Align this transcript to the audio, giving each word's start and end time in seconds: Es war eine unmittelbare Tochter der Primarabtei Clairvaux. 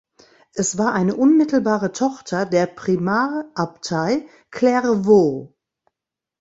Es 0.55 0.79
war 0.79 0.93
eine 0.95 1.15
unmittelbare 1.15 1.91
Tochter 1.91 2.47
der 2.47 2.65
Primarabtei 2.65 4.25
Clairvaux. 4.49 5.53